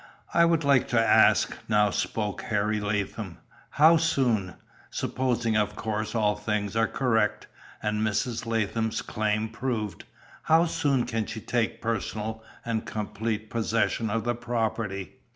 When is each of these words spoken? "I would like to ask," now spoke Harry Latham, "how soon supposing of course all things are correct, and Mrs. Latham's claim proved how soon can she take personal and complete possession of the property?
"I 0.33 0.45
would 0.45 0.63
like 0.63 0.87
to 0.87 0.99
ask," 0.99 1.55
now 1.69 1.91
spoke 1.91 2.41
Harry 2.49 2.79
Latham, 2.79 3.37
"how 3.69 3.97
soon 3.97 4.55
supposing 4.89 5.55
of 5.55 5.75
course 5.75 6.15
all 6.15 6.35
things 6.35 6.75
are 6.75 6.87
correct, 6.87 7.45
and 7.83 8.01
Mrs. 8.01 8.47
Latham's 8.47 9.03
claim 9.03 9.49
proved 9.49 10.05
how 10.41 10.65
soon 10.65 11.05
can 11.05 11.27
she 11.27 11.39
take 11.39 11.83
personal 11.83 12.43
and 12.65 12.83
complete 12.87 13.51
possession 13.51 14.09
of 14.09 14.23
the 14.23 14.33
property? 14.33 15.17